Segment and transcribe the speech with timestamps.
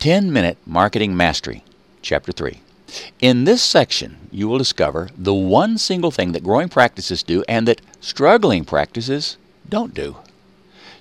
[0.00, 1.62] 10 Minute Marketing Mastery,
[2.00, 2.60] Chapter 3.
[3.20, 7.68] In this section, you will discover the one single thing that growing practices do and
[7.68, 9.36] that struggling practices
[9.68, 10.16] don't do.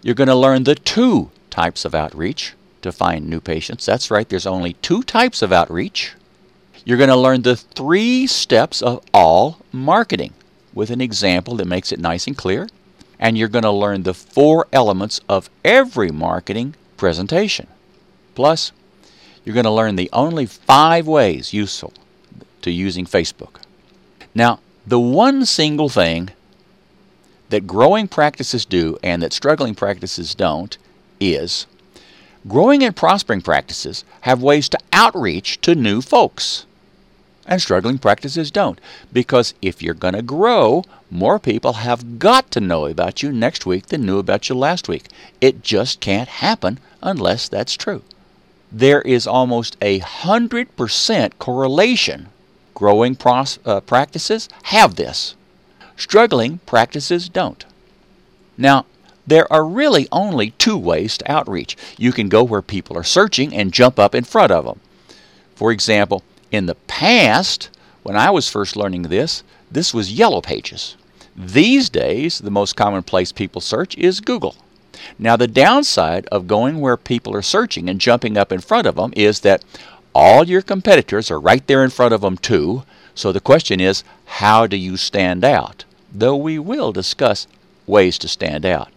[0.02, 3.86] You're going to learn the two types of outreach to find new patients.
[3.86, 6.12] That's right, there's only two types of outreach.
[6.84, 10.34] You're going to learn the three steps of all marketing
[10.74, 12.68] with an example that makes it nice and clear.
[13.18, 17.68] And you're going to learn the four elements of every marketing presentation.
[18.36, 18.74] Plus,
[19.44, 21.94] you're going to learn the only five ways useful
[22.62, 23.62] to using Facebook.
[24.36, 26.30] Now, the one single thing
[27.50, 30.78] that growing practices do and that struggling practices don't
[31.20, 31.66] is
[32.48, 36.66] growing and prospering practices have ways to outreach to new folks.
[37.46, 38.80] And struggling practices don't.
[39.12, 43.66] Because if you're going to grow, more people have got to know about you next
[43.66, 45.08] week than knew about you last week.
[45.42, 48.04] It just can't happen unless that's true.
[48.72, 52.30] There is almost a hundred percent correlation.
[52.74, 55.36] Growing pros- uh, practices have this.
[55.98, 57.66] Struggling practices don't.
[58.58, 58.86] Now,
[59.26, 61.76] there are really only two ways to outreach.
[61.98, 64.80] You can go where people are searching and jump up in front of them.
[65.56, 67.70] For example, in the past,
[68.04, 70.96] when I was first learning this, this was Yellow Pages.
[71.36, 74.56] These days, the most common place people search is Google.
[75.18, 78.96] Now, the downside of going where people are searching and jumping up in front of
[78.96, 79.64] them is that
[80.14, 82.84] all your competitors are right there in front of them, too.
[83.16, 85.86] So the question is, how do you stand out?
[86.12, 87.48] Though we will discuss
[87.86, 88.90] ways to stand out.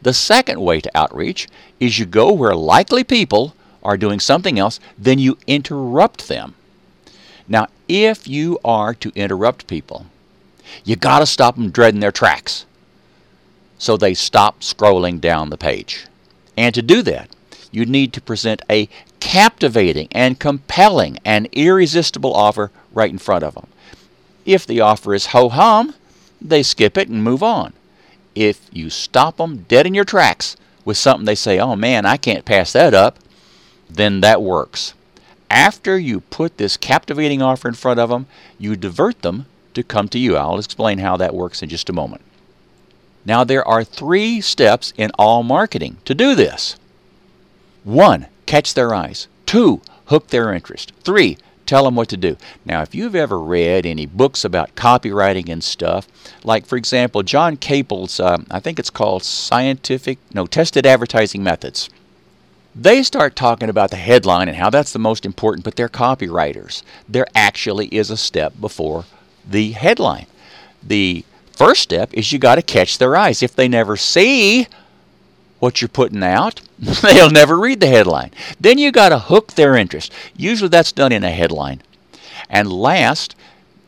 [0.00, 1.48] The second way to outreach
[1.80, 6.54] is you go where likely people are doing something else, then you interrupt them.
[7.48, 10.06] Now, if you are to interrupt people,
[10.84, 12.66] you got to stop them dead in their tracks
[13.78, 16.06] so they stop scrolling down the page.
[16.56, 17.30] And to do that,
[17.70, 18.88] you need to present a
[19.20, 23.68] captivating and compelling and irresistible offer right in front of them.
[24.44, 25.94] If the offer is ho hum,
[26.40, 27.72] they skip it and move on.
[28.34, 32.16] If you stop them dead in your tracks with something they say, oh man, I
[32.16, 33.18] can't pass that up,
[33.90, 34.94] then that works.
[35.50, 38.26] After you put this captivating offer in front of them,
[38.58, 40.36] you divert them to come to you.
[40.36, 42.22] I'll explain how that works in just a moment.
[43.28, 46.76] Now, there are three steps in all marketing to do this.
[47.84, 49.28] One, catch their eyes.
[49.44, 50.92] Two, hook their interest.
[51.02, 52.38] Three, tell them what to do.
[52.64, 56.08] Now, if you've ever read any books about copywriting and stuff,
[56.42, 61.90] like for example, John Caples, uh, I think it's called Scientific, no, Tested Advertising Methods
[62.74, 66.82] they start talking about the headline and how that's the most important, but they're copywriters.
[67.08, 69.04] There actually is a step before
[69.44, 70.26] the headline.
[70.80, 71.24] The
[71.58, 73.42] first step is you got to catch their eyes.
[73.42, 74.68] If they never see
[75.58, 78.30] what you're putting out, they'll never read the headline.
[78.60, 80.12] Then you got to hook their interest.
[80.36, 81.82] Usually that's done in a headline.
[82.48, 83.34] And last,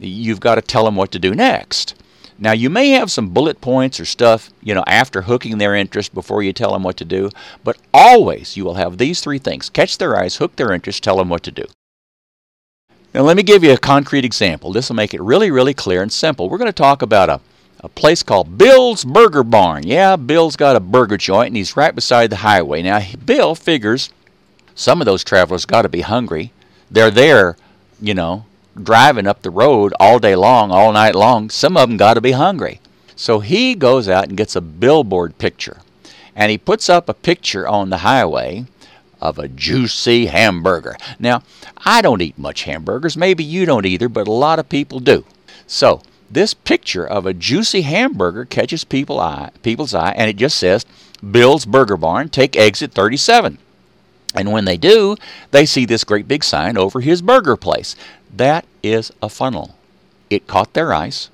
[0.01, 1.95] you've got to tell them what to do next.
[2.43, 6.13] Now, you may have some bullet points or stuff, you know, after hooking their interest
[6.13, 7.31] before you tell them what to do,
[7.63, 11.19] but always you will have these three things catch their eyes, hook their interest, tell
[11.19, 11.67] them what to do.
[13.13, 14.73] Now, let me give you a concrete example.
[14.73, 16.49] This will make it really, really clear and simple.
[16.49, 17.41] We're going to talk about a,
[17.83, 19.87] a place called Bill's Burger Barn.
[19.87, 22.83] Yeah, Bill's got a burger joint and he's right beside the highway.
[22.83, 24.11] Now, Bill figures
[24.75, 26.53] some of those travelers got to be hungry.
[26.91, 27.57] They're there,
[28.01, 28.45] you know,
[28.81, 32.21] driving up the road all day long, all night long, some of them got to
[32.21, 32.81] be hungry.
[33.17, 35.79] So he goes out and gets a billboard picture.
[36.35, 38.67] And he puts up a picture on the highway
[39.21, 40.97] of a juicy hamburger.
[41.19, 41.43] Now,
[41.85, 43.17] I don't eat much hamburgers.
[43.17, 45.25] Maybe you don't either, but a lot of people do.
[45.67, 50.57] So, this picture of a juicy hamburger catches people eye, people's eye, and it just
[50.57, 50.87] says,
[51.29, 53.59] Bill's Burger Barn, take exit 37.
[54.35, 55.17] And when they do,
[55.51, 57.97] they see this great big sign over his burger place.
[58.35, 59.77] That is a funnel.
[60.31, 61.31] It caught their eyes.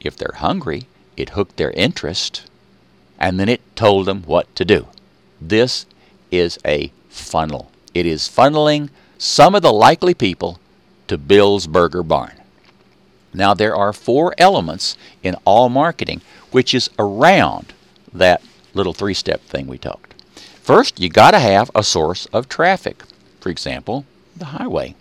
[0.00, 0.86] If they're hungry,
[1.16, 2.44] it hooked their interest,
[3.18, 4.88] and then it told them what to do.
[5.38, 5.84] This
[6.30, 7.70] is a funnel.
[7.92, 8.88] It is funneling
[9.18, 10.58] some of the likely people
[11.08, 12.39] to Bill's Burger Barn.
[13.32, 17.72] Now, there are four elements in all marketing, which is around
[18.12, 18.42] that
[18.74, 20.14] little three step thing we talked.
[20.62, 23.02] First, you got to have a source of traffic.
[23.40, 24.04] For example,
[24.36, 24.94] the highway.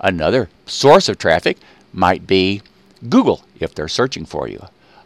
[0.00, 1.58] Another source of traffic
[1.92, 2.62] might be
[3.08, 4.60] Google if they're searching for you.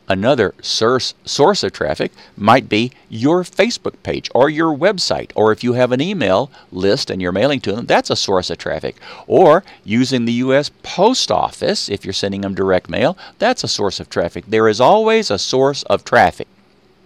[0.08, 5.62] Another source, source of traffic might be your Facebook page or your website, or if
[5.62, 8.96] you have an email list and you're mailing to them, that's a source of traffic.
[9.26, 10.70] Or using the U.S.
[10.82, 14.44] Post Office, if you're sending them direct mail, that's a source of traffic.
[14.49, 16.49] There is always a source of traffic.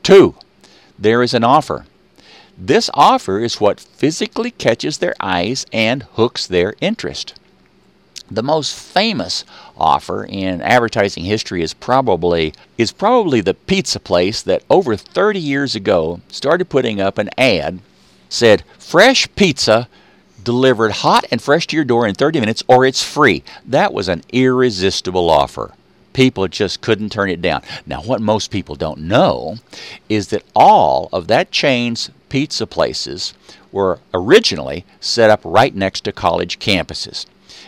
[0.03, 0.35] Two,
[0.99, 1.85] there is an offer.
[2.59, 7.35] This offer is what physically catches their eyes and hooks their interest.
[8.31, 9.45] The most famous
[9.77, 15.77] offer in advertising history is probably is probably the pizza place that over 30 years
[15.77, 17.79] ago started putting up an ad
[18.29, 19.89] said fresh pizza
[20.43, 23.45] delivered hot and fresh to your door in 30 minutes or it's free.
[23.65, 25.73] That was an irresistible offer.
[26.13, 27.63] People just couldn't turn it down.
[27.85, 29.57] Now, what most people don't know
[30.09, 33.35] is that all of that chain's pizza places
[33.71, 37.27] were originally set up right next to college campuses.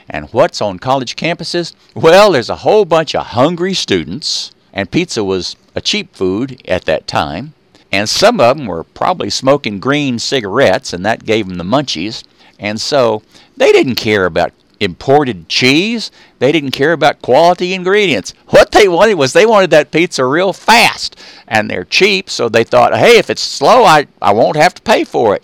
[0.08, 1.74] And what's on college campuses?
[1.94, 6.84] Well, there's a whole bunch of hungry students, and pizza was a cheap food at
[6.86, 7.54] that time.
[7.90, 12.24] And some of them were probably smoking green cigarettes, and that gave them the munchies.
[12.58, 13.22] And so
[13.56, 16.10] they didn't care about imported cheese.
[16.38, 18.34] They didn't care about quality ingredients.
[18.48, 21.18] What they wanted was they wanted that pizza real fast.
[21.46, 24.82] And they're cheap, so they thought, hey, if it's slow, I, I won't have to
[24.82, 25.42] pay for it.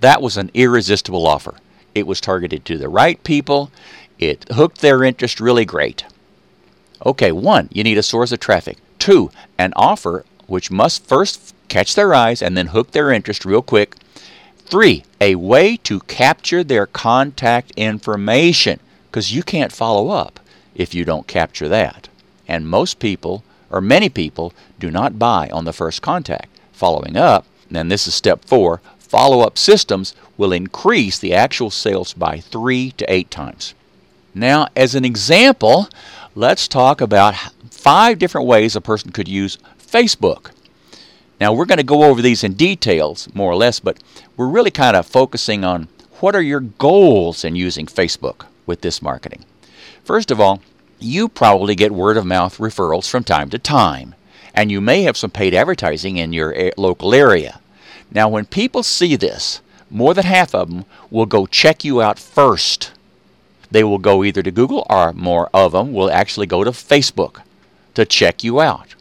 [0.00, 1.54] That was an irresistible offer.
[1.94, 3.70] It was targeted to the right people.
[4.18, 6.04] It hooked their interest really great.
[7.04, 8.78] Okay, one, you need a source of traffic.
[8.98, 13.62] Two, an offer which must first catch their eyes and then hook their interest real
[13.62, 13.96] quick.
[14.58, 18.80] Three, a way to capture their contact information
[19.10, 20.40] because you can't follow up
[20.74, 22.08] if you don't capture that.
[22.48, 26.48] And most people, or many people, do not buy on the first contact.
[26.72, 28.80] Following up, and this is step four,
[29.12, 33.74] follow up systems will increase the actual sales by three to eight times.
[34.34, 35.90] Now, as an example,
[36.34, 37.34] let's talk about
[37.70, 40.52] five different ways a person could use Facebook.
[41.38, 44.02] Now, we're going to go over these in details, more or less, but
[44.38, 45.88] we're really kind of focusing on
[46.20, 49.44] what are your goals in using Facebook with this marketing.
[50.04, 50.62] First of all,
[50.98, 54.14] you probably get word of mouth referrals from time to time,
[54.54, 57.58] and you may have some paid advertising in your local area.
[58.14, 59.60] Now, when people see this,
[59.90, 62.92] more than half of them will go check you out first.
[63.70, 67.40] They will go either to Google or more of them will actually go to Facebook
[67.94, 68.94] to check you out.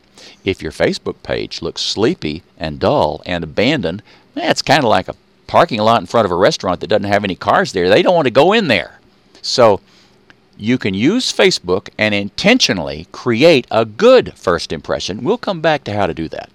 [0.43, 4.01] If your Facebook page looks sleepy and dull and abandoned,
[4.33, 5.15] that's kind of like a
[5.45, 7.89] parking lot in front of a restaurant that doesn't have any cars there.
[7.89, 8.99] They don't want to go in there.
[9.41, 9.81] So
[10.57, 15.23] you can use Facebook and intentionally create a good first impression.
[15.23, 16.49] We'll come back to how to do that.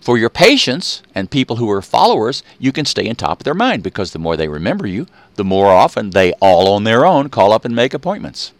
[0.00, 3.54] For your patients and people who are followers, you can stay on top of their
[3.54, 7.28] mind because the more they remember you, the more often they all on their own
[7.28, 8.52] call up and make appointments.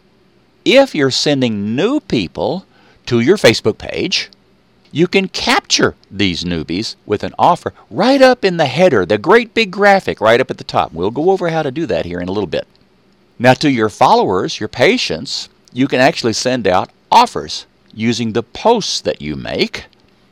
[0.67, 2.67] If you're sending new people
[3.07, 4.29] to your Facebook page,
[4.93, 9.55] you can capture these newbies with an offer right up in the header, the great
[9.55, 10.93] big graphic right up at the top.
[10.93, 12.67] We'll go over how to do that here in a little bit.
[13.39, 17.65] Now, to your followers, your patients, you can actually send out offers
[17.95, 19.87] using the posts that you make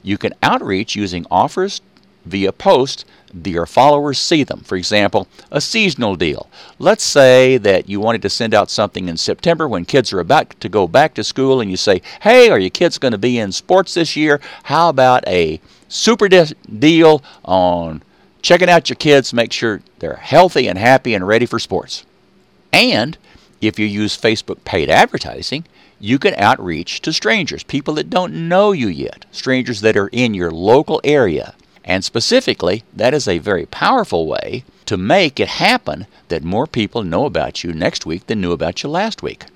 [0.08, 1.80] you can outreach using offers
[2.24, 3.04] via post
[3.44, 4.60] your followers see them.
[4.60, 6.48] For example, a seasonal deal.
[6.78, 10.58] Let's say that you wanted to send out something in September when kids are about
[10.60, 13.38] to go back to school and you say, hey, are your kids going to be
[13.38, 14.40] in sports this year?
[14.64, 18.02] How about a super deal on
[18.40, 22.04] checking out your kids, make sure they're healthy and happy and ready for sports?
[22.72, 23.18] And
[23.60, 25.64] if you use Facebook paid advertising,
[26.00, 30.34] you can outreach to strangers, people that don't know you yet, strangers that are in
[30.34, 31.54] your local area.
[31.84, 37.02] And specifically, that is a very powerful way to make it happen that more people
[37.02, 39.46] know about you next week than knew about you last week.